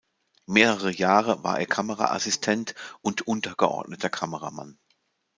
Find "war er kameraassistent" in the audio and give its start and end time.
1.43-2.73